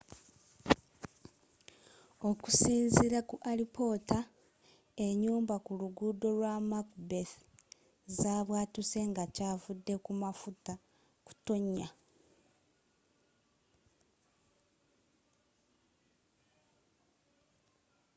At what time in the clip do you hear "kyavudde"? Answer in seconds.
9.35-9.95